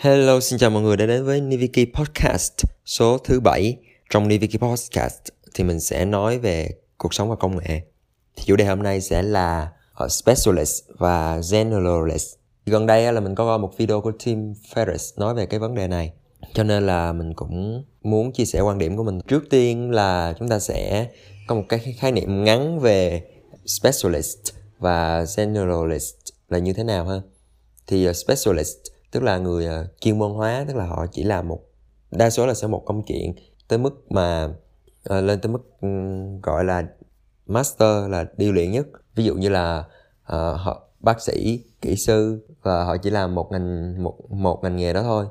Hello, 0.00 0.40
xin 0.40 0.58
chào 0.58 0.70
mọi 0.70 0.82
người 0.82 0.96
đã 0.96 1.06
đến 1.06 1.24
với 1.24 1.40
Niviki 1.40 1.94
Podcast 1.94 2.52
số 2.84 3.18
thứ 3.18 3.40
7. 3.40 3.76
Trong 4.10 4.28
Niviki 4.28 4.58
Podcast 4.58 5.18
thì 5.54 5.64
mình 5.64 5.80
sẽ 5.80 6.04
nói 6.04 6.38
về 6.38 6.68
cuộc 6.98 7.14
sống 7.14 7.30
và 7.30 7.36
công 7.36 7.58
nghệ. 7.58 7.80
Thì 8.36 8.44
chủ 8.46 8.56
đề 8.56 8.64
hôm 8.64 8.82
nay 8.82 9.00
sẽ 9.00 9.22
là 9.22 9.72
ờ, 9.94 10.08
Specialist 10.08 10.84
và 10.98 11.40
Generalist. 11.52 12.34
Gần 12.66 12.86
đây 12.86 13.12
là 13.12 13.20
mình 13.20 13.34
có 13.34 13.44
coi 13.44 13.58
một 13.58 13.76
video 13.76 14.00
của 14.00 14.12
Tim 14.24 14.54
Ferriss 14.74 15.12
nói 15.16 15.34
về 15.34 15.46
cái 15.46 15.60
vấn 15.60 15.74
đề 15.74 15.88
này. 15.88 16.12
Cho 16.54 16.64
nên 16.64 16.86
là 16.86 17.12
mình 17.12 17.34
cũng 17.34 17.84
muốn 18.02 18.32
chia 18.32 18.44
sẻ 18.44 18.60
quan 18.60 18.78
điểm 18.78 18.96
của 18.96 19.04
mình. 19.04 19.20
Trước 19.28 19.44
tiên 19.50 19.90
là 19.90 20.34
chúng 20.38 20.48
ta 20.48 20.58
sẽ 20.58 21.08
có 21.46 21.54
một 21.54 21.64
cái 21.68 21.94
khái 21.98 22.12
niệm 22.12 22.44
ngắn 22.44 22.80
về 22.80 23.22
Specialist 23.66 24.38
và 24.78 25.24
Generalist 25.36 26.14
là 26.48 26.58
như 26.58 26.72
thế 26.72 26.84
nào 26.84 27.06
ha. 27.06 27.20
Thì 27.86 28.04
ờ, 28.04 28.12
Specialist 28.12 28.78
tức 29.10 29.22
là 29.22 29.38
người 29.38 29.66
à, 29.66 29.84
chuyên 30.00 30.18
môn 30.18 30.32
hóa 30.32 30.64
tức 30.68 30.76
là 30.76 30.86
họ 30.86 31.06
chỉ 31.12 31.22
làm 31.22 31.48
một 31.48 31.60
đa 32.10 32.30
số 32.30 32.46
là 32.46 32.54
sẽ 32.54 32.66
một 32.66 32.82
công 32.86 33.02
chuyện 33.02 33.34
tới 33.68 33.78
mức 33.78 34.12
mà 34.12 34.44
uh, 35.14 35.24
lên 35.24 35.40
tới 35.40 35.52
mức 35.52 35.80
um, 35.80 36.40
gọi 36.40 36.64
là 36.64 36.86
master 37.46 38.08
là 38.08 38.26
điêu 38.36 38.52
luyện 38.52 38.72
nhất. 38.72 38.86
Ví 39.14 39.24
dụ 39.24 39.34
như 39.34 39.48
là 39.48 39.78
uh, 40.22 40.60
họ 40.60 40.88
bác 41.00 41.20
sĩ 41.20 41.64
kỹ 41.80 41.96
sư 41.96 42.46
và 42.62 42.84
họ 42.84 42.96
chỉ 42.96 43.10
làm 43.10 43.34
một 43.34 43.52
ngành 43.52 44.02
một 44.02 44.30
một 44.30 44.60
ngành 44.62 44.76
nghề 44.76 44.92
đó 44.92 45.02
thôi. 45.02 45.26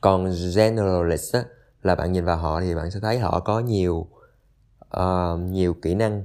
Còn 0.00 0.30
generalist 0.56 1.34
á, 1.34 1.44
là 1.82 1.94
bạn 1.94 2.12
nhìn 2.12 2.24
vào 2.24 2.36
họ 2.36 2.60
thì 2.60 2.74
bạn 2.74 2.90
sẽ 2.90 3.00
thấy 3.00 3.18
họ 3.18 3.40
có 3.40 3.60
nhiều 3.60 4.06
uh, 4.96 5.40
nhiều 5.40 5.74
kỹ 5.74 5.94
năng 5.94 6.22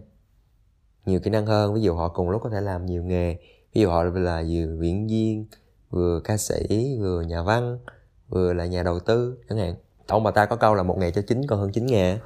nhiều 1.05 1.19
kỹ 1.19 1.29
năng 1.29 1.45
hơn. 1.45 1.73
Ví 1.73 1.81
dụ 1.81 1.93
họ 1.93 2.07
cùng 2.07 2.29
lúc 2.29 2.41
có 2.43 2.49
thể 2.49 2.61
làm 2.61 2.85
nhiều 2.85 3.03
nghề 3.03 3.37
ví 3.73 3.81
dụ 3.81 3.89
họ 3.89 4.03
là 4.03 4.41
vừa 4.49 4.83
diễn 4.83 5.07
viên 5.07 5.45
vừa 5.89 6.21
ca 6.23 6.37
sĩ 6.37 6.97
vừa 6.99 7.21
nhà 7.21 7.43
văn 7.43 7.79
vừa 8.29 8.53
là 8.53 8.65
nhà 8.65 8.83
đầu 8.83 8.99
tư 8.99 9.37
chẳng 9.49 9.57
hạn. 9.57 9.75
Ông 10.07 10.23
bà 10.23 10.31
ta 10.31 10.45
có 10.45 10.55
câu 10.55 10.75
là 10.75 10.83
một 10.83 10.97
ngày 10.97 11.11
cho 11.11 11.21
chín 11.27 11.47
còn 11.47 11.59
hơn 11.59 11.71
chín 11.71 11.85
nghề 11.85 12.17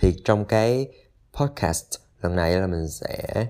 thì 0.00 0.14
trong 0.24 0.44
cái 0.44 0.88
podcast 1.32 1.86
lần 2.22 2.36
này 2.36 2.60
là 2.60 2.66
mình 2.66 2.88
sẽ 2.88 3.46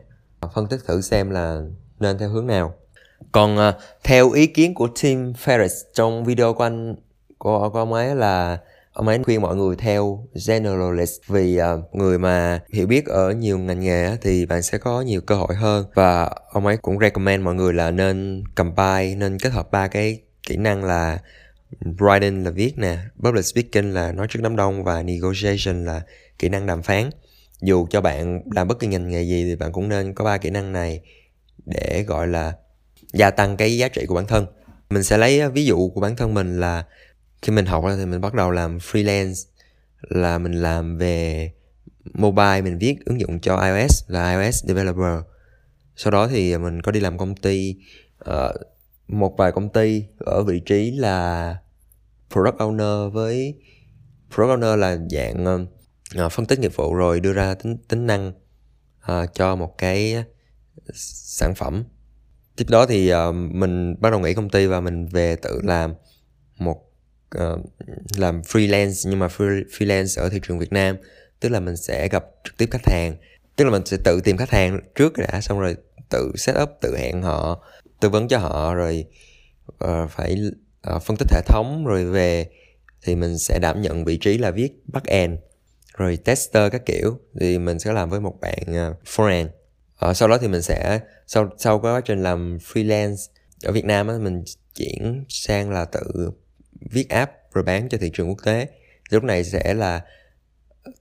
phân 0.54 0.66
tích 0.66 0.80
thử 0.86 1.00
xem 1.00 1.30
là 1.30 1.62
nên 2.00 2.18
theo 2.18 2.28
hướng 2.28 2.46
nào. 2.46 2.74
Còn 3.32 3.56
uh, 3.68 3.74
theo 4.04 4.30
ý 4.30 4.46
kiến 4.46 4.74
của 4.74 4.88
Tim 5.02 5.32
Ferriss 5.32 5.84
trong 5.94 6.24
video 6.24 6.54
của 6.54 6.64
anh 6.64 6.96
của, 7.38 7.70
của 7.70 7.78
ông 7.78 7.92
ấy 7.92 8.14
là 8.14 8.58
ông 8.96 9.08
ấy 9.08 9.18
khuyên 9.24 9.40
mọi 9.40 9.56
người 9.56 9.76
theo 9.76 10.26
generalist 10.48 11.20
vì 11.26 11.60
uh, 11.60 11.94
người 11.94 12.18
mà 12.18 12.60
hiểu 12.72 12.86
biết 12.86 13.06
ở 13.06 13.32
nhiều 13.32 13.58
ngành 13.58 13.80
nghề 13.80 14.16
thì 14.22 14.46
bạn 14.46 14.62
sẽ 14.62 14.78
có 14.78 15.00
nhiều 15.00 15.20
cơ 15.20 15.34
hội 15.34 15.54
hơn. 15.54 15.86
Và 15.94 16.30
ông 16.52 16.66
ấy 16.66 16.76
cũng 16.76 16.98
recommend 16.98 17.44
mọi 17.44 17.54
người 17.54 17.72
là 17.72 17.90
nên 17.90 18.44
combine 18.54 19.14
nên 19.14 19.38
kết 19.38 19.52
hợp 19.52 19.70
ba 19.70 19.88
cái 19.88 20.20
kỹ 20.46 20.56
năng 20.56 20.84
là 20.84 21.18
writing 21.80 22.44
là 22.44 22.50
viết 22.50 22.78
nè 22.78 22.98
public 23.22 23.44
speaking 23.44 23.92
là 23.92 24.12
nói 24.12 24.26
trước 24.30 24.40
đám 24.42 24.56
đông 24.56 24.84
và 24.84 25.02
negotiation 25.02 25.84
là 25.84 26.02
kỹ 26.38 26.48
năng 26.48 26.66
đàm 26.66 26.82
phán. 26.82 27.10
Dù 27.62 27.86
cho 27.90 28.00
bạn 28.00 28.42
làm 28.54 28.68
bất 28.68 28.78
kỳ 28.78 28.86
ngành 28.86 29.10
nghề 29.10 29.22
gì 29.22 29.44
thì 29.44 29.56
bạn 29.56 29.72
cũng 29.72 29.88
nên 29.88 30.14
có 30.14 30.24
ba 30.24 30.38
kỹ 30.38 30.50
năng 30.50 30.72
này 30.72 31.00
để 31.64 32.04
gọi 32.08 32.28
là 32.28 32.52
gia 33.12 33.30
tăng 33.30 33.56
cái 33.56 33.78
giá 33.78 33.88
trị 33.88 34.06
của 34.06 34.14
bản 34.14 34.26
thân. 34.26 34.46
Mình 34.90 35.02
sẽ 35.02 35.18
lấy 35.18 35.40
à, 35.40 35.48
ví 35.48 35.64
dụ 35.64 35.88
của 35.88 36.00
bản 36.00 36.16
thân 36.16 36.34
mình 36.34 36.60
là 36.60 36.84
khi 37.46 37.52
mình 37.52 37.66
học 37.66 37.84
thì 37.96 38.06
mình 38.06 38.20
bắt 38.20 38.34
đầu 38.34 38.50
làm 38.50 38.78
freelance 38.78 39.48
là 40.00 40.38
mình 40.38 40.52
làm 40.52 40.98
về 40.98 41.52
mobile 42.14 42.62
mình 42.62 42.78
viết 42.78 42.96
ứng 43.04 43.20
dụng 43.20 43.40
cho 43.40 43.60
iOS 43.60 44.02
là 44.06 44.40
iOS 44.40 44.64
developer. 44.64 45.22
Sau 45.96 46.10
đó 46.10 46.28
thì 46.28 46.58
mình 46.58 46.82
có 46.82 46.92
đi 46.92 47.00
làm 47.00 47.18
công 47.18 47.34
ty 47.34 47.76
uh, 48.30 48.56
một 49.08 49.34
vài 49.38 49.52
công 49.52 49.68
ty 49.68 50.04
ở 50.18 50.42
vị 50.42 50.60
trí 50.60 50.90
là 50.90 51.56
product 52.30 52.56
owner 52.56 53.10
với 53.10 53.54
product 54.34 54.60
owner 54.60 54.76
là 54.76 54.98
dạng 55.10 55.66
uh, 56.26 56.32
phân 56.32 56.46
tích 56.46 56.58
nghiệp 56.58 56.76
vụ 56.76 56.94
rồi 56.94 57.20
đưa 57.20 57.32
ra 57.32 57.54
tính 57.54 57.76
tính 57.88 58.06
năng 58.06 58.32
uh, 59.12 59.34
cho 59.34 59.56
một 59.56 59.78
cái 59.78 60.24
sản 60.94 61.54
phẩm. 61.54 61.84
Tiếp 62.56 62.66
đó 62.68 62.86
thì 62.86 63.12
uh, 63.14 63.34
mình 63.34 64.00
bắt 64.00 64.10
đầu 64.10 64.20
nghỉ 64.20 64.34
công 64.34 64.50
ty 64.50 64.66
và 64.66 64.80
mình 64.80 65.06
về 65.06 65.36
tự 65.36 65.60
làm 65.62 65.94
một 66.58 66.82
uh, 67.38 67.60
làm 68.16 68.40
freelance 68.40 69.10
nhưng 69.10 69.18
mà 69.18 69.26
freelance 69.26 70.22
ở 70.22 70.28
thị 70.28 70.40
trường 70.42 70.58
Việt 70.58 70.72
Nam 70.72 70.96
tức 71.40 71.48
là 71.48 71.60
mình 71.60 71.76
sẽ 71.76 72.08
gặp 72.08 72.24
trực 72.44 72.56
tiếp 72.56 72.68
khách 72.70 72.86
hàng. 72.88 73.16
Tức 73.56 73.64
là 73.64 73.70
mình 73.70 73.86
sẽ 73.86 73.96
tự 74.04 74.20
tìm 74.24 74.36
khách 74.36 74.50
hàng 74.50 74.80
trước 74.94 75.12
đã 75.18 75.40
xong 75.40 75.60
rồi 75.60 75.76
tự 76.10 76.32
set 76.36 76.56
up 76.62 76.70
tự 76.80 76.96
hẹn 76.96 77.22
họ 77.22 77.64
tư 78.00 78.08
vấn 78.08 78.28
cho 78.28 78.38
họ 78.38 78.74
rồi 78.74 79.04
uh, 79.84 80.10
phải 80.10 80.36
uh, 80.94 81.02
phân 81.02 81.16
tích 81.16 81.28
hệ 81.32 81.40
thống 81.46 81.84
rồi 81.86 82.04
về 82.04 82.46
thì 83.02 83.14
mình 83.14 83.38
sẽ 83.38 83.58
đảm 83.62 83.82
nhận 83.82 84.04
vị 84.04 84.16
trí 84.16 84.38
là 84.38 84.50
viết 84.50 84.72
back 84.86 85.06
end 85.06 85.32
rồi 85.96 86.16
tester 86.16 86.72
các 86.72 86.86
kiểu. 86.86 87.18
Thì 87.40 87.58
mình 87.58 87.78
sẽ 87.78 87.92
làm 87.92 88.10
với 88.10 88.20
một 88.20 88.34
bạn 88.40 88.62
uh, 88.62 88.96
foreign. 89.06 89.48
Uh, 90.08 90.16
sau 90.16 90.28
đó 90.28 90.38
thì 90.38 90.48
mình 90.48 90.62
sẽ 90.62 91.00
sau 91.26 91.50
sau 91.58 91.80
quá 91.80 92.00
trình 92.00 92.22
làm 92.22 92.58
freelance 92.58 93.16
ở 93.62 93.72
Việt 93.72 93.84
Nam 93.84 94.08
á, 94.08 94.14
mình 94.18 94.44
chuyển 94.74 95.24
sang 95.28 95.70
là 95.70 95.84
tự 95.84 96.30
viết 96.80 97.08
app 97.08 97.32
rồi 97.52 97.64
bán 97.64 97.88
cho 97.88 97.98
thị 97.98 98.10
trường 98.14 98.28
quốc 98.28 98.38
tế. 98.44 98.68
Lúc 99.10 99.24
này 99.24 99.44
sẽ 99.44 99.74
là 99.74 100.00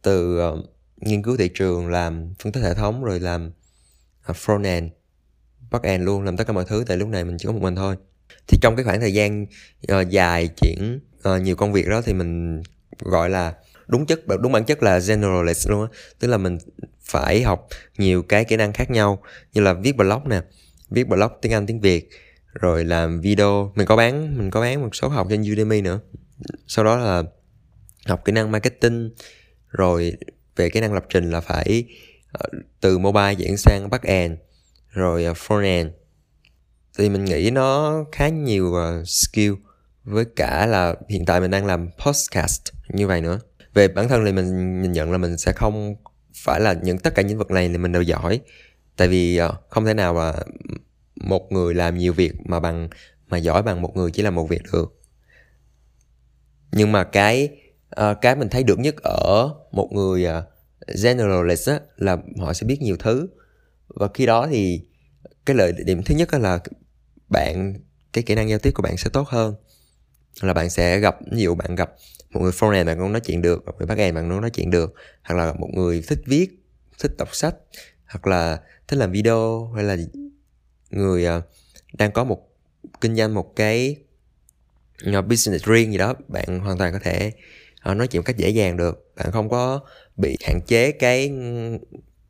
từ 0.01 0.39
uh, 0.49 0.65
nghiên 0.97 1.23
cứu 1.23 1.37
thị 1.37 1.49
trường 1.53 1.87
làm 1.87 2.33
phân 2.39 2.51
tích 2.51 2.61
hệ 2.61 2.73
thống 2.73 3.03
rồi 3.03 3.19
làm 3.19 3.51
uh, 4.29 4.35
front 4.35 4.63
end 4.63 4.91
back 5.71 5.85
end 5.85 6.03
luôn 6.03 6.23
làm 6.23 6.37
tất 6.37 6.47
cả 6.47 6.53
mọi 6.53 6.65
thứ. 6.65 6.83
Tại 6.87 6.97
lúc 6.97 7.09
này 7.09 7.23
mình 7.23 7.37
chỉ 7.39 7.45
có 7.45 7.51
một 7.51 7.61
mình 7.61 7.75
thôi. 7.75 7.95
Thì 8.47 8.57
trong 8.61 8.75
cái 8.75 8.85
khoảng 8.85 8.99
thời 8.99 9.13
gian 9.13 9.45
uh, 9.91 10.09
dài 10.09 10.47
chuyển 10.47 10.99
uh, 11.29 11.41
nhiều 11.41 11.55
công 11.55 11.73
việc 11.73 11.87
đó 11.87 12.01
thì 12.01 12.13
mình 12.13 12.61
gọi 12.99 13.29
là 13.29 13.53
đúng 13.87 14.05
chất 14.05 14.27
đúng 14.41 14.51
bản 14.51 14.65
chất 14.65 14.83
là 14.83 14.99
generalist 14.99 15.69
luôn 15.69 15.81
á. 15.81 15.87
Tức 16.19 16.27
là 16.27 16.37
mình 16.37 16.57
phải 17.01 17.43
học 17.43 17.67
nhiều 17.97 18.23
cái 18.23 18.45
kỹ 18.45 18.55
năng 18.55 18.73
khác 18.73 18.91
nhau. 18.91 19.23
Như 19.53 19.61
là 19.61 19.73
viết 19.73 19.95
blog 19.95 20.29
nè 20.29 20.41
viết 20.89 21.07
blog 21.07 21.31
tiếng 21.41 21.53
anh 21.53 21.65
tiếng 21.65 21.79
việt 21.79 22.09
rồi 22.61 22.85
làm 22.85 23.21
video. 23.21 23.71
Mình 23.75 23.87
có 23.87 23.95
bán, 23.95 24.37
mình 24.37 24.51
có 24.51 24.61
bán 24.61 24.81
một 24.81 24.95
số 24.95 25.07
học 25.07 25.27
trên 25.29 25.41
Udemy 25.51 25.81
nữa. 25.81 25.99
Sau 26.67 26.85
đó 26.85 26.97
là 26.97 27.23
học 28.07 28.21
kỹ 28.25 28.31
năng 28.31 28.51
marketing. 28.51 29.09
Rồi 29.69 30.13
về 30.55 30.69
kỹ 30.69 30.79
năng 30.79 30.93
lập 30.93 31.05
trình 31.09 31.31
là 31.31 31.41
phải 31.41 31.85
ờ, 32.31 32.49
từ 32.81 32.97
mobile 32.97 33.35
chuyển 33.35 33.57
sang 33.57 33.89
back 33.89 34.03
end, 34.03 34.33
rồi 34.89 35.23
ờ, 35.23 35.33
front 35.33 35.63
end. 35.63 35.89
Thì 36.97 37.09
mình 37.09 37.25
nghĩ 37.25 37.51
nó 37.51 38.03
khá 38.11 38.29
nhiều 38.29 38.73
ờ, 38.73 39.03
skill, 39.05 39.53
với 40.03 40.25
cả 40.35 40.65
là 40.65 40.95
hiện 41.09 41.25
tại 41.25 41.41
mình 41.41 41.51
đang 41.51 41.65
làm 41.65 41.89
podcast 42.05 42.61
như 42.89 43.07
vậy 43.07 43.21
nữa. 43.21 43.39
Về 43.73 43.87
bản 43.87 44.09
thân 44.09 44.25
thì 44.25 44.31
mình 44.31 44.81
nhìn 44.81 44.91
nhận 44.91 45.11
là 45.11 45.17
mình 45.17 45.37
sẽ 45.37 45.51
không 45.51 45.95
phải 46.43 46.59
là 46.59 46.73
những 46.73 46.97
tất 46.97 47.15
cả 47.15 47.21
những 47.21 47.37
vật 47.37 47.51
này 47.51 47.69
thì 47.69 47.77
mình 47.77 47.91
đều 47.91 48.01
giỏi. 48.01 48.39
Tại 48.97 49.07
vì 49.07 49.39
không 49.69 49.85
thể 49.85 49.93
nào 49.93 50.13
mà 50.13 50.33
một 51.21 51.51
người 51.51 51.73
làm 51.73 51.97
nhiều 51.97 52.13
việc 52.13 52.33
mà 52.45 52.59
bằng 52.59 52.89
mà 53.27 53.37
giỏi 53.37 53.63
bằng 53.63 53.81
một 53.81 53.95
người 53.95 54.11
chỉ 54.11 54.23
làm 54.23 54.35
một 54.35 54.49
việc 54.49 54.61
được. 54.73 55.01
Nhưng 56.71 56.91
mà 56.91 57.03
cái 57.03 57.49
uh, 58.01 58.17
cái 58.21 58.35
mình 58.35 58.49
thấy 58.49 58.63
được 58.63 58.79
nhất 58.79 58.95
ở 59.03 59.49
một 59.71 59.89
người 59.93 60.27
uh, 60.27 60.43
generalist 61.03 61.69
á, 61.69 61.79
là 61.97 62.17
họ 62.39 62.53
sẽ 62.53 62.67
biết 62.67 62.81
nhiều 62.81 62.97
thứ. 62.99 63.27
Và 63.87 64.07
khi 64.13 64.25
đó 64.25 64.47
thì 64.47 64.81
cái 65.45 65.55
lợi 65.55 65.71
điểm 65.85 66.03
thứ 66.03 66.15
nhất 66.15 66.33
là 66.33 66.59
bạn 67.29 67.73
cái 68.13 68.23
kỹ 68.23 68.35
năng 68.35 68.49
giao 68.49 68.59
tiếp 68.59 68.71
của 68.71 68.83
bạn 68.83 68.97
sẽ 68.97 69.09
tốt 69.09 69.27
hơn. 69.27 69.55
Là 70.41 70.53
bạn 70.53 70.69
sẽ 70.69 70.99
gặp 70.99 71.17
ví 71.31 71.41
dụ 71.41 71.55
bạn 71.55 71.75
gặp 71.75 71.91
một 72.35 72.41
người 72.41 72.51
foreign 72.51 72.85
bạn 72.85 72.99
cũng 72.99 73.11
nói 73.11 73.21
chuyện 73.21 73.41
được 73.41 73.65
một 73.65 73.73
người 73.77 73.87
bắc 73.87 73.97
em 73.97 74.15
bạn 74.15 74.29
cũng 74.29 74.41
nói 74.41 74.49
chuyện 74.49 74.71
được 74.71 74.93
hoặc 75.23 75.35
là 75.35 75.53
một 75.53 75.69
người 75.73 76.03
thích 76.07 76.21
viết 76.25 76.65
thích 76.99 77.11
đọc 77.17 77.35
sách 77.35 77.55
hoặc 78.05 78.27
là 78.27 78.61
thích 78.87 78.97
làm 78.97 79.11
video 79.11 79.71
hay 79.75 79.83
là 79.83 79.97
người 80.95 81.37
uh, 81.37 81.43
đang 81.93 82.11
có 82.11 82.23
một 82.23 82.49
kinh 83.01 83.15
doanh 83.15 83.33
một 83.33 83.55
cái 83.55 83.95
uh, 85.17 85.25
business 85.25 85.65
riêng 85.65 85.91
gì 85.91 85.97
đó 85.97 86.13
bạn 86.27 86.59
hoàn 86.59 86.77
toàn 86.77 86.93
có 86.93 86.99
thể 87.03 87.31
uh, 87.89 87.97
nói 87.97 88.07
chuyện 88.07 88.19
một 88.19 88.25
cách 88.25 88.37
dễ 88.37 88.49
dàng 88.49 88.77
được. 88.77 89.11
Bạn 89.15 89.31
không 89.31 89.49
có 89.49 89.79
bị 90.17 90.37
hạn 90.47 90.59
chế 90.67 90.91
cái 90.91 91.31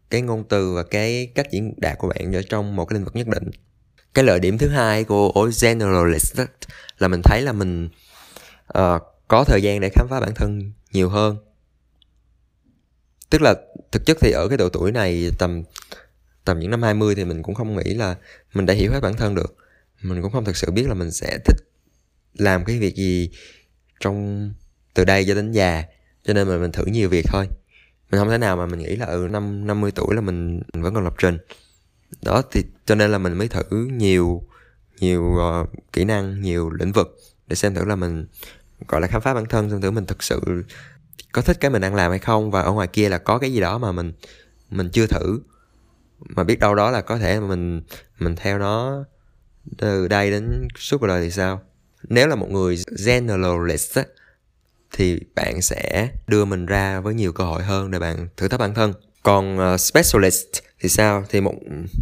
cái 0.10 0.22
ngôn 0.22 0.44
từ 0.50 0.74
và 0.74 0.84
cái 0.84 1.32
cách 1.36 1.52
diễn 1.52 1.74
đạt 1.78 1.98
của 1.98 2.08
bạn 2.08 2.36
ở 2.36 2.42
trong 2.50 2.76
một 2.76 2.86
cái 2.86 2.96
lĩnh 2.96 3.06
vực 3.06 3.16
nhất 3.16 3.28
định. 3.28 3.52
Cái 4.14 4.26
lợi 4.26 4.40
điểm 4.40 4.58
thứ 4.58 4.68
hai 4.68 5.04
của 5.04 5.50
generalist 5.62 6.40
là 6.98 7.08
mình 7.08 7.22
thấy 7.24 7.42
là 7.42 7.52
mình 7.52 7.90
uh, 8.78 9.02
có 9.28 9.44
thời 9.44 9.62
gian 9.62 9.80
để 9.80 9.90
khám 9.90 10.08
phá 10.10 10.20
bản 10.20 10.34
thân 10.36 10.72
nhiều 10.92 11.10
hơn. 11.10 11.38
Tức 13.30 13.42
là 13.42 13.56
thực 13.92 14.06
chất 14.06 14.18
thì 14.22 14.32
ở 14.32 14.48
cái 14.48 14.58
độ 14.58 14.70
tuổi 14.70 14.92
này 14.92 15.32
tầm 15.40 15.64
tầm 16.46 16.60
những 16.60 16.72
năm 16.72 16.82
20 16.82 17.16
thì 17.16 17.26
mình 17.26 17.44
cũng 17.44 17.56
không 17.56 17.78
nghĩ 17.78 17.94
là 17.94 18.16
mình 18.54 18.66
đã 18.66 18.74
hiểu 18.74 18.92
hết 18.92 19.00
bản 19.00 19.14
thân 19.14 19.36
được. 19.36 19.56
Mình 20.02 20.22
cũng 20.22 20.32
không 20.32 20.46
thực 20.46 20.58
sự 20.58 20.72
biết 20.72 20.88
là 20.88 20.94
mình 20.94 21.12
sẽ 21.12 21.40
thích 21.46 21.58
làm 22.34 22.66
cái 22.66 22.80
việc 22.80 22.96
gì 22.96 23.30
trong 24.00 24.50
từ 24.94 25.06
đây 25.06 25.26
cho 25.28 25.36
đến 25.36 25.52
già 25.52 25.84
cho 26.24 26.34
nên 26.34 26.48
mà 26.48 26.58
mình 26.58 26.72
thử 26.72 26.86
nhiều 26.86 27.10
việc 27.10 27.26
thôi. 27.28 27.48
Mình 28.12 28.20
không 28.20 28.30
thể 28.30 28.38
nào 28.38 28.58
mà 28.58 28.66
mình 28.66 28.80
nghĩ 28.80 28.96
là 28.96 29.06
ừ 29.06 29.28
năm 29.32 29.68
50 29.68 29.92
tuổi 29.92 30.16
là 30.16 30.22
mình, 30.22 30.62
mình 30.74 30.84
vẫn 30.84 30.94
còn 30.94 31.04
lập 31.04 31.14
trình. 31.18 31.38
Đó 32.22 32.42
thì 32.52 32.64
cho 32.86 32.96
nên 32.96 33.12
là 33.12 33.18
mình 33.18 33.34
mới 33.34 33.48
thử 33.48 33.88
nhiều 33.92 34.44
nhiều 35.00 35.24
uh, 35.24 35.70
kỹ 35.94 36.04
năng 36.04 36.42
nhiều 36.42 36.70
lĩnh 36.70 36.92
vực 36.92 37.16
để 37.48 37.56
xem 37.56 37.76
thử 37.76 37.86
là 37.86 37.96
mình 37.96 38.26
gọi 38.88 39.02
là 39.02 39.08
khám 39.08 39.22
phá 39.22 39.34
bản 39.34 39.46
thân 39.46 39.70
xem 39.70 39.82
thử 39.82 39.92
mình 39.92 40.06
thực 40.06 40.24
sự 40.24 40.42
có 41.32 41.42
thích 41.42 41.58
cái 41.60 41.72
mình 41.72 41.82
đang 41.82 41.96
làm 41.96 42.12
hay 42.12 42.20
không. 42.20 42.52
Và 42.52 42.62
ở 42.62 42.72
ngoài 42.72 42.88
kia 42.88 43.10
là 43.10 43.18
có 43.18 43.38
cái 43.38 43.54
gì 43.54 43.60
đó 43.60 43.78
mà 43.78 43.92
mình 43.92 44.14
mình 44.70 44.90
chưa 44.90 45.08
thử 45.08 45.40
mà 46.20 46.44
biết 46.44 46.60
đâu 46.60 46.76
đó 46.76 46.92
là 46.92 47.02
có 47.02 47.18
thể 47.18 47.40
mà 47.40 47.48
mình 47.48 47.82
mình 48.20 48.36
theo 48.36 48.60
nó 48.60 49.04
từ 49.78 50.08
đây 50.08 50.32
đến 50.32 50.68
suốt 50.78 50.98
cuộc 50.98 51.08
đời 51.08 51.24
thì 51.24 51.32
sao? 51.32 51.62
Nếu 52.04 52.28
là 52.28 52.36
một 52.36 52.52
người 52.52 52.78
generalist 53.06 53.98
á, 53.98 54.04
thì 54.92 55.20
bạn 55.36 55.62
sẽ 55.62 56.10
đưa 56.28 56.46
mình 56.46 56.66
ra 56.66 57.00
với 57.00 57.14
nhiều 57.14 57.34
cơ 57.34 57.44
hội 57.44 57.64
hơn 57.64 57.92
để 57.92 58.00
bạn 58.00 58.28
thử 58.38 58.48
thách 58.48 58.60
bản 58.60 58.74
thân. 58.74 58.94
Còn 59.24 59.74
uh, 59.74 59.80
specialist 59.80 60.48
thì 60.80 60.90
sao? 60.90 61.26
Thì 61.30 61.42
một 61.42 61.54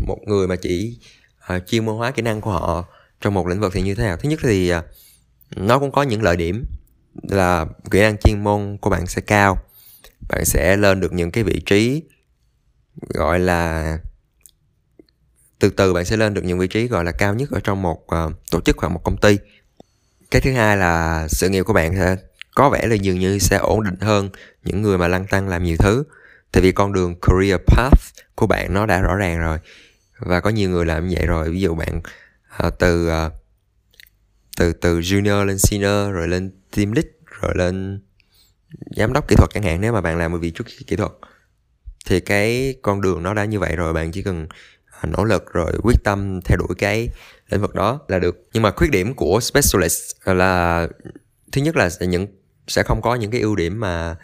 một 0.08 0.20
người 0.28 0.48
mà 0.48 0.56
chỉ 0.56 1.00
uh, 1.56 1.68
chuyên 1.68 1.86
môn 1.86 1.96
hóa 1.96 2.12
kỹ 2.12 2.22
năng 2.22 2.42
của 2.42 2.52
họ 2.52 2.86
trong 3.22 3.34
một 3.34 3.48
lĩnh 3.48 3.60
vực 3.60 3.74
thì 3.74 3.82
như 3.82 3.96
thế 3.96 4.04
nào? 4.04 4.18
Thứ 4.18 4.30
nhất 4.30 4.40
thì 4.44 4.74
uh, 4.74 4.84
nó 5.56 5.80
cũng 5.80 5.92
có 5.92 6.04
những 6.04 6.24
lợi 6.24 6.36
điểm 6.36 6.66
là 7.30 7.66
kỹ 7.92 8.00
năng 8.00 8.18
chuyên 8.18 8.44
môn 8.44 8.78
của 8.82 8.90
bạn 8.90 9.08
sẽ 9.08 9.22
cao 9.22 9.58
bạn 10.30 10.46
sẽ 10.46 10.78
lên 10.78 11.00
được 11.00 11.14
những 11.14 11.32
cái 11.32 11.44
vị 11.44 11.62
trí 11.66 12.04
gọi 13.10 13.40
là 13.40 13.98
từ 15.60 15.70
từ 15.70 15.94
bạn 15.94 16.06
sẽ 16.06 16.18
lên 16.18 16.34
được 16.34 16.44
những 16.44 16.60
vị 16.60 16.68
trí 16.68 16.88
gọi 16.88 17.06
là 17.06 17.12
cao 17.12 17.34
nhất 17.34 17.50
ở 17.52 17.60
trong 17.64 17.82
một 17.82 18.04
uh, 18.04 18.34
tổ 18.52 18.62
chức 18.62 18.78
hoặc 18.78 18.90
một 18.90 19.02
công 19.04 19.18
ty. 19.18 19.38
Cái 20.32 20.42
thứ 20.42 20.52
hai 20.52 20.78
là 20.78 21.28
sự 21.28 21.50
nghiệp 21.50 21.64
của 21.64 21.74
bạn 21.74 21.96
sẽ 21.96 22.16
có 22.56 22.70
vẻ 22.70 22.88
là 22.88 22.96
dường 22.96 23.20
như 23.20 23.40
sẽ 23.40 23.58
ổn 23.58 23.84
định 23.84 24.00
hơn 24.00 24.30
những 24.64 24.82
người 24.82 24.98
mà 24.98 25.08
lăn 25.08 25.28
tăng 25.28 25.50
làm 25.50 25.64
nhiều 25.64 25.78
thứ. 25.80 26.04
Tại 26.52 26.64
vì 26.64 26.72
con 26.72 26.94
đường 26.94 27.16
career 27.22 27.58
path 27.68 28.02
của 28.36 28.48
bạn 28.48 28.74
nó 28.74 28.86
đã 28.86 29.02
rõ 29.02 29.16
ràng 29.16 29.40
rồi 29.40 29.58
và 30.20 30.40
có 30.40 30.50
nhiều 30.50 30.70
người 30.70 30.86
làm 30.86 31.08
như 31.08 31.16
vậy 31.18 31.26
rồi. 31.26 31.50
Ví 31.50 31.62
dụ 31.62 31.76
bạn 31.76 32.02
uh, 32.68 32.74
từ 32.80 33.08
uh, 33.08 33.34
từ 34.58 34.74
từ 34.74 35.00
junior 35.00 35.46
lên 35.46 35.60
senior 35.60 36.14
rồi 36.14 36.28
lên 36.28 36.52
team 36.76 36.92
lead 36.92 37.06
rồi 37.42 37.54
lên 37.56 38.02
giám 38.98 39.14
đốc 39.14 39.28
kỹ 39.28 39.36
thuật 39.36 39.50
chẳng 39.54 39.64
hạn 39.64 39.82
nếu 39.82 39.94
mà 39.94 40.02
bạn 40.02 40.18
làm 40.18 40.32
một 40.32 40.38
vị 40.38 40.52
trí 40.52 40.86
kỹ 40.88 40.96
thuật 40.96 41.12
thì 42.06 42.20
cái 42.20 42.76
con 42.82 43.02
đường 43.02 43.24
nó 43.24 43.34
đã 43.34 43.46
như 43.46 43.60
vậy 43.60 43.76
rồi, 43.76 43.94
bạn 43.94 44.12
chỉ 44.12 44.22
cần 44.22 44.48
à, 44.86 45.02
nỗ 45.18 45.24
lực 45.24 45.54
rồi 45.54 45.72
quyết 45.84 46.04
tâm 46.04 46.42
theo 46.46 46.58
đuổi 46.58 46.76
cái 46.78 47.10
lĩnh 47.50 47.62
vực 47.62 47.76
đó 47.76 48.00
là 48.08 48.20
được. 48.20 48.48
Nhưng 48.54 48.64
mà 48.64 48.72
khuyết 48.72 48.92
điểm 48.92 49.14
của 49.14 49.40
specialist 49.42 50.16
là, 50.26 50.88
thứ 51.52 51.62
nhất 51.62 51.76
là 51.76 51.90
những, 52.00 52.28
sẽ 52.68 52.84
không 52.84 53.02
có 53.02 53.16
những 53.16 53.32
cái 53.32 53.42
ưu 53.42 53.56
điểm 53.56 53.80
mà 53.80 54.16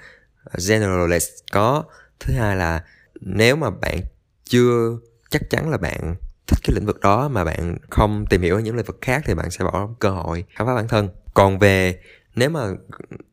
generalist 0.67 1.29
có. 1.51 1.83
Thứ 2.19 2.33
hai 2.33 2.55
là 2.55 2.83
nếu 3.21 3.55
mà 3.55 3.69
bạn 3.69 3.99
chưa, 4.45 4.97
chắc 5.29 5.49
chắn 5.49 5.69
là 5.69 5.77
bạn 5.77 6.15
thích 6.47 6.59
cái 6.63 6.75
lĩnh 6.75 6.85
vực 6.85 6.99
đó 6.99 7.27
mà 7.29 7.43
bạn 7.43 7.77
không 7.89 8.25
tìm 8.29 8.41
hiểu 8.41 8.55
ở 8.55 8.61
những 8.61 8.75
lĩnh 8.75 8.85
vực 8.85 8.97
khác 9.01 9.21
thì 9.25 9.33
bạn 9.33 9.51
sẽ 9.51 9.63
bỏ 9.63 9.89
cơ 9.99 10.09
hội 10.09 10.45
khám 10.49 10.67
phá 10.67 10.75
bản 10.75 10.87
thân. 10.87 11.09
Còn 11.33 11.59
về 11.59 11.99
nếu 12.35 12.49
mà 12.49 12.61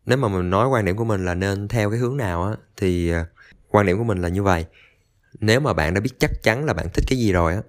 nếu 0.06 0.18
mà 0.18 0.28
mình 0.28 0.50
nói 0.50 0.68
quan 0.68 0.84
điểm 0.84 0.96
của 0.96 1.04
mình 1.04 1.24
là 1.24 1.34
nên 1.34 1.68
theo 1.68 1.90
cái 1.90 1.98
hướng 1.98 2.16
nào 2.16 2.44
á, 2.44 2.52
thì 2.76 3.10
à, 3.10 3.26
quan 3.76 3.86
điểm 3.86 3.98
của 3.98 4.04
mình 4.04 4.22
là 4.22 4.28
như 4.28 4.42
vậy. 4.42 4.64
Nếu 5.40 5.60
mà 5.60 5.72
bạn 5.72 5.94
đã 5.94 6.00
biết 6.00 6.10
chắc 6.18 6.30
chắn 6.42 6.64
là 6.64 6.72
bạn 6.72 6.86
thích 6.94 7.04
cái 7.08 7.18
gì 7.18 7.32
rồi 7.32 7.54
á, 7.54 7.60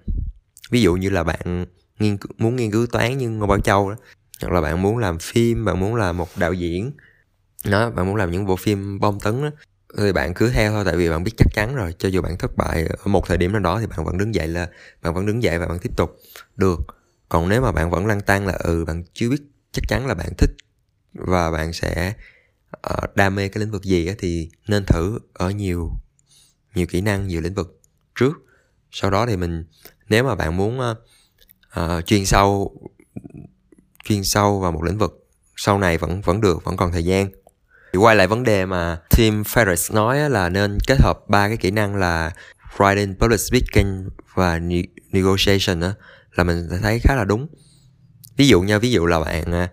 ví 0.70 0.82
dụ 0.82 0.94
như 0.94 1.10
là 1.10 1.24
bạn 1.24 1.66
nghiên 1.98 2.16
muốn 2.38 2.56
nghiên 2.56 2.70
cứu 2.70 2.86
toán 2.86 3.18
như 3.18 3.30
ngô 3.30 3.46
bảo 3.46 3.60
châu 3.60 3.90
đó, 3.90 3.96
hoặc 4.42 4.52
là 4.52 4.60
bạn 4.60 4.82
muốn 4.82 4.98
làm 4.98 5.18
phim, 5.18 5.64
bạn 5.64 5.80
muốn 5.80 5.94
là 5.94 6.12
một 6.12 6.28
đạo 6.36 6.52
diễn, 6.52 6.92
đó, 7.64 7.90
bạn 7.90 8.06
muốn 8.06 8.16
làm 8.16 8.30
những 8.30 8.46
bộ 8.46 8.56
phim 8.56 8.98
bom 9.00 9.20
tấn 9.20 9.42
đó, 9.42 9.50
thì 9.98 10.12
bạn 10.12 10.34
cứ 10.34 10.50
theo 10.50 10.72
thôi, 10.72 10.84
tại 10.84 10.96
vì 10.96 11.10
bạn 11.10 11.24
biết 11.24 11.32
chắc 11.36 11.46
chắn 11.54 11.74
rồi, 11.74 11.94
cho 11.98 12.08
dù 12.08 12.22
bạn 12.22 12.38
thất 12.38 12.56
bại 12.56 12.84
ở 12.84 12.96
một 13.06 13.26
thời 13.26 13.36
điểm 13.36 13.52
nào 13.52 13.60
đó 13.60 13.80
thì 13.80 13.86
bạn 13.86 14.04
vẫn 14.04 14.18
đứng 14.18 14.34
dậy 14.34 14.48
là, 14.48 14.68
bạn 15.02 15.14
vẫn 15.14 15.26
đứng 15.26 15.42
dậy 15.42 15.58
và 15.58 15.66
bạn 15.66 15.78
tiếp 15.78 15.90
tục. 15.96 16.16
Được. 16.56 16.80
Còn 17.28 17.48
nếu 17.48 17.62
mà 17.62 17.72
bạn 17.72 17.90
vẫn 17.90 18.06
lăn 18.06 18.20
tan 18.20 18.46
là 18.46 18.52
ừ 18.52 18.84
bạn 18.84 19.04
chưa 19.12 19.30
biết 19.30 19.42
chắc 19.72 19.84
chắn 19.88 20.06
là 20.06 20.14
bạn 20.14 20.28
thích 20.38 20.50
và 21.14 21.50
bạn 21.50 21.72
sẽ 21.72 22.14
uh, 22.76 23.16
đam 23.16 23.34
mê 23.34 23.48
cái 23.48 23.60
lĩnh 23.60 23.70
vực 23.70 23.82
gì 23.82 24.06
á, 24.06 24.14
thì 24.18 24.50
nên 24.68 24.84
thử 24.86 25.18
ở 25.32 25.50
nhiều 25.50 25.92
nhiều 26.74 26.86
kỹ 26.86 27.00
năng 27.00 27.28
nhiều 27.28 27.40
lĩnh 27.40 27.54
vực 27.54 27.80
trước 28.20 28.32
sau 28.90 29.10
đó 29.10 29.26
thì 29.26 29.36
mình 29.36 29.64
nếu 30.08 30.24
mà 30.24 30.34
bạn 30.34 30.56
muốn 30.56 30.80
uh, 30.80 30.96
uh, 31.80 32.06
chuyên 32.06 32.26
sâu 32.26 32.80
chuyên 34.04 34.24
sâu 34.24 34.60
vào 34.60 34.72
một 34.72 34.82
lĩnh 34.82 34.98
vực 34.98 35.28
sau 35.56 35.78
này 35.78 35.98
vẫn 35.98 36.20
vẫn 36.20 36.40
được 36.40 36.64
vẫn 36.64 36.76
còn 36.76 36.92
thời 36.92 37.04
gian 37.04 37.30
thì 37.92 37.98
quay 37.98 38.16
lại 38.16 38.26
vấn 38.26 38.42
đề 38.42 38.66
mà 38.66 38.98
Tim 39.16 39.42
Ferriss 39.42 39.94
nói 39.94 40.30
là 40.30 40.48
nên 40.48 40.78
kết 40.86 41.00
hợp 41.00 41.18
ba 41.28 41.48
cái 41.48 41.56
kỹ 41.56 41.70
năng 41.70 41.96
là 41.96 42.32
writing, 42.76 43.14
public 43.14 43.40
speaking 43.40 44.08
và 44.34 44.60
negotiation 45.12 45.80
đó, 45.80 45.92
là 46.34 46.44
mình 46.44 46.68
thấy 46.82 46.98
khá 46.98 47.14
là 47.14 47.24
đúng. 47.24 47.46
Ví 48.36 48.48
dụ 48.48 48.60
nha, 48.60 48.78
ví 48.78 48.90
dụ 48.90 49.06
là 49.06 49.20
bạn 49.20 49.52
à, 49.52 49.68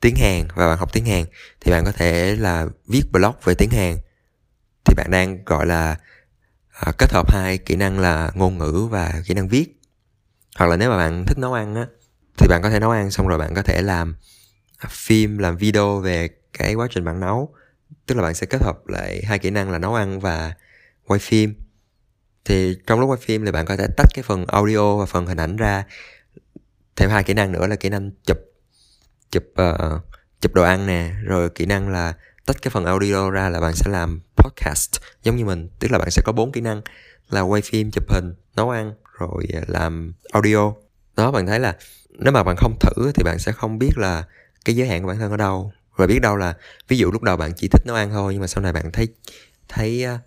tiếng 0.00 0.16
Hàn 0.16 0.48
và 0.54 0.68
bạn 0.68 0.78
học 0.78 0.92
tiếng 0.92 1.04
Hàn 1.04 1.24
thì 1.60 1.72
bạn 1.72 1.84
có 1.84 1.92
thể 1.92 2.36
là 2.36 2.66
viết 2.86 3.02
blog 3.12 3.34
về 3.44 3.54
tiếng 3.54 3.70
Hàn. 3.70 3.96
Thì 4.84 4.94
bạn 4.96 5.10
đang 5.10 5.44
gọi 5.44 5.66
là 5.66 5.96
à, 6.70 6.92
kết 6.98 7.12
hợp 7.12 7.32
hai 7.32 7.58
kỹ 7.58 7.76
năng 7.76 7.98
là 7.98 8.30
ngôn 8.34 8.58
ngữ 8.58 8.88
và 8.90 9.22
kỹ 9.26 9.34
năng 9.34 9.48
viết. 9.48 9.80
Hoặc 10.56 10.66
là 10.66 10.76
nếu 10.76 10.90
mà 10.90 10.96
bạn 10.96 11.24
thích 11.26 11.38
nấu 11.38 11.52
ăn 11.52 11.74
á 11.74 11.86
thì 12.36 12.46
bạn 12.48 12.62
có 12.62 12.70
thể 12.70 12.80
nấu 12.80 12.90
ăn 12.90 13.10
xong 13.10 13.28
rồi 13.28 13.38
bạn 13.38 13.54
có 13.54 13.62
thể 13.62 13.82
làm 13.82 14.16
à, 14.78 14.88
phim 14.90 15.38
làm 15.38 15.56
video 15.56 16.00
về 16.00 16.28
cái 16.52 16.74
quá 16.74 16.88
trình 16.90 17.04
bạn 17.04 17.20
nấu. 17.20 17.54
Tức 18.06 18.14
là 18.14 18.22
bạn 18.22 18.34
sẽ 18.34 18.46
kết 18.46 18.62
hợp 18.62 18.86
lại 18.86 19.22
hai 19.24 19.38
kỹ 19.38 19.50
năng 19.50 19.70
là 19.70 19.78
nấu 19.78 19.94
ăn 19.94 20.20
và 20.20 20.54
quay 21.06 21.20
phim. 21.20 21.54
Thì 22.44 22.76
trong 22.86 23.00
lúc 23.00 23.10
quay 23.10 23.20
phim 23.22 23.44
thì 23.44 23.50
bạn 23.50 23.66
có 23.66 23.76
thể 23.76 23.86
tách 23.96 24.08
cái 24.14 24.22
phần 24.22 24.46
audio 24.46 24.96
và 24.96 25.06
phần 25.06 25.26
hình 25.26 25.40
ảnh 25.40 25.56
ra. 25.56 25.84
Thêm 26.96 27.10
hai 27.10 27.24
kỹ 27.24 27.34
năng 27.34 27.52
nữa 27.52 27.66
là 27.66 27.76
kỹ 27.76 27.88
năng 27.88 28.10
chụp 28.24 28.38
chụp 29.30 29.44
uh, 29.62 30.02
chụp 30.40 30.54
đồ 30.54 30.62
ăn 30.62 30.86
nè 30.86 31.14
rồi 31.24 31.50
kỹ 31.50 31.66
năng 31.66 31.88
là 31.88 32.14
tách 32.46 32.62
cái 32.62 32.70
phần 32.70 32.84
audio 32.84 33.30
ra 33.30 33.48
là 33.48 33.60
bạn 33.60 33.74
sẽ 33.74 33.90
làm 33.90 34.20
podcast 34.36 34.90
giống 35.22 35.36
như 35.36 35.44
mình 35.44 35.68
tức 35.78 35.92
là 35.92 35.98
bạn 35.98 36.10
sẽ 36.10 36.22
có 36.24 36.32
bốn 36.32 36.52
kỹ 36.52 36.60
năng 36.60 36.82
là 37.30 37.40
quay 37.40 37.62
phim 37.62 37.90
chụp 37.90 38.04
hình 38.08 38.34
nấu 38.56 38.70
ăn 38.70 38.92
rồi 39.18 39.44
ờ, 39.54 39.60
làm 39.66 40.12
audio. 40.32 40.72
Đó 41.16 41.30
bạn 41.30 41.46
thấy 41.46 41.60
là 41.60 41.76
nếu 42.10 42.32
mà 42.32 42.42
bạn 42.42 42.56
không 42.56 42.76
thử 42.80 43.12
thì 43.14 43.22
bạn 43.24 43.38
sẽ 43.38 43.52
không 43.52 43.78
biết 43.78 43.90
là 43.96 44.24
cái 44.64 44.76
giới 44.76 44.88
hạn 44.88 45.02
của 45.02 45.08
bản 45.08 45.18
thân 45.18 45.30
ở 45.30 45.36
đâu. 45.36 45.72
Và 45.96 46.06
biết 46.06 46.18
đâu 46.22 46.36
là 46.36 46.54
ví 46.88 46.98
dụ 46.98 47.10
lúc 47.10 47.22
đầu 47.22 47.36
bạn 47.36 47.52
chỉ 47.56 47.68
thích 47.68 47.82
nấu 47.86 47.96
ăn 47.96 48.10
thôi 48.10 48.32
nhưng 48.32 48.40
mà 48.40 48.46
sau 48.46 48.62
này 48.62 48.72
bạn 48.72 48.92
thấy 48.92 49.08
thấy 49.68 50.04
ờ, 50.04 50.18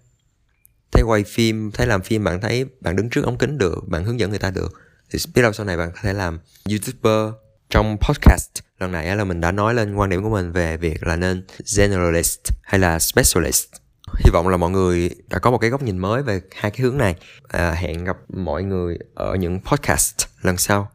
thấy 0.91 1.03
quay 1.03 1.23
phim 1.23 1.71
thấy 1.71 1.87
làm 1.87 2.01
phim 2.01 2.23
bạn 2.23 2.41
thấy 2.41 2.65
bạn 2.81 2.95
đứng 2.95 3.09
trước 3.09 3.25
ống 3.25 3.37
kính 3.37 3.57
được 3.57 3.87
bạn 3.87 4.05
hướng 4.05 4.19
dẫn 4.19 4.29
người 4.29 4.39
ta 4.39 4.51
được 4.51 4.73
thì 5.09 5.19
biết 5.33 5.41
đâu 5.41 5.53
sau 5.53 5.65
này 5.65 5.77
bạn 5.77 5.91
có 5.91 5.99
thể 6.01 6.13
làm 6.13 6.39
youtuber 6.69 7.33
trong 7.69 7.97
podcast 7.97 8.60
lần 8.81 8.91
này 8.91 9.15
là 9.15 9.23
mình 9.23 9.41
đã 9.41 9.51
nói 9.51 9.73
lên 9.73 9.95
quan 9.95 10.09
điểm 10.09 10.23
của 10.23 10.29
mình 10.29 10.51
về 10.51 10.77
việc 10.77 11.07
là 11.07 11.15
nên 11.15 11.43
generalist 11.77 12.39
hay 12.63 12.79
là 12.79 12.99
specialist. 12.99 13.65
Hy 14.17 14.31
vọng 14.33 14.47
là 14.47 14.57
mọi 14.57 14.71
người 14.71 15.09
đã 15.29 15.39
có 15.39 15.51
một 15.51 15.57
cái 15.57 15.69
góc 15.69 15.81
nhìn 15.81 15.97
mới 15.97 16.23
về 16.23 16.41
hai 16.55 16.71
cái 16.71 16.81
hướng 16.81 16.97
này. 16.97 17.15
À, 17.47 17.71
hẹn 17.71 18.03
gặp 18.03 18.17
mọi 18.29 18.63
người 18.63 18.97
ở 19.15 19.35
những 19.35 19.59
podcast 19.59 20.15
lần 20.41 20.57
sau. 20.57 20.91